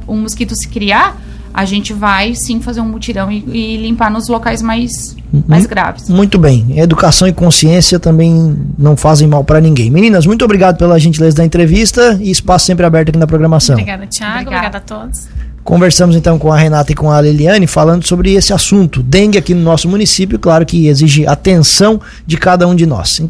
o 0.06 0.12
um 0.12 0.20
mosquito 0.20 0.54
se 0.56 0.68
criar, 0.68 1.16
a 1.54 1.64
gente 1.64 1.94
vai 1.94 2.34
sim 2.34 2.60
fazer 2.60 2.82
um 2.82 2.84
mutirão 2.84 3.32
e, 3.32 3.42
e 3.46 3.76
limpar 3.78 4.10
nos 4.10 4.28
locais 4.28 4.60
mais, 4.60 5.16
uhum. 5.32 5.42
mais 5.48 5.64
graves. 5.64 6.06
Muito 6.10 6.38
bem. 6.38 6.78
Educação 6.78 7.26
e 7.26 7.32
consciência 7.32 7.98
também 7.98 8.58
não 8.76 8.94
fazem 8.94 9.26
mal 9.26 9.42
para 9.42 9.58
ninguém. 9.58 9.90
Meninas, 9.90 10.26
muito 10.26 10.44
obrigado 10.44 10.76
pela 10.76 10.98
gentileza 10.98 11.36
da 11.36 11.44
entrevista 11.44 12.18
e 12.20 12.30
espaço 12.30 12.66
sempre 12.66 12.84
aberto 12.84 13.08
aqui 13.08 13.18
na 13.18 13.26
programação. 13.26 13.74
Obrigada, 13.74 14.06
Tiago. 14.06 14.32
Obrigada. 14.32 14.66
Obrigada 14.66 14.78
a 14.78 14.80
todos. 14.80 15.28
Conversamos 15.66 16.14
então 16.14 16.38
com 16.38 16.52
a 16.52 16.56
Renata 16.56 16.92
e 16.92 16.94
com 16.94 17.10
a 17.10 17.20
Liliane 17.20 17.66
falando 17.66 18.06
sobre 18.06 18.34
esse 18.34 18.52
assunto, 18.52 19.02
dengue 19.02 19.36
aqui 19.36 19.52
no 19.52 19.62
nosso 19.62 19.88
município, 19.88 20.38
claro 20.38 20.64
que 20.64 20.86
exige 20.86 21.26
atenção 21.26 22.00
de 22.24 22.36
cada 22.36 22.68
um 22.68 22.74
de 22.76 22.86
nós. 22.86 23.18